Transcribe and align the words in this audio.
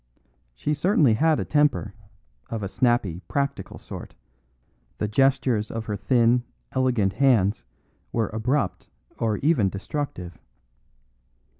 She 0.55 0.73
certainly 0.73 1.13
had 1.13 1.39
a 1.39 1.45
temper, 1.45 1.93
of 2.49 2.63
a 2.63 2.67
snappy, 2.67 3.19
practical 3.27 3.77
sort; 3.77 4.15
the 4.97 5.07
gestures 5.07 5.69
of 5.69 5.85
her 5.85 5.95
thin, 5.95 6.41
elegant 6.71 7.13
hands 7.13 7.63
were 8.11 8.29
abrupt 8.29 8.87
or 9.19 9.37
even 9.43 9.69
destructive. 9.69 10.39